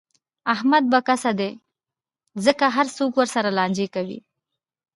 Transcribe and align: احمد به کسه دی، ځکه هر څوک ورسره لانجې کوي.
احمد 0.53 0.83
به 0.91 0.99
کسه 1.07 1.31
دی، 1.39 1.51
ځکه 2.45 2.65
هر 2.75 2.87
څوک 2.97 3.11
ورسره 3.17 3.49
لانجې 3.57 3.87
کوي. 3.95 4.19